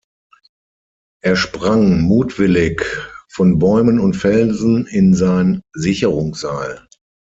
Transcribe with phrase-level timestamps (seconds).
[1.23, 2.81] Er sprang mutwillig
[3.29, 6.87] von Bäumen und Felsen in sein Sicherungsseil.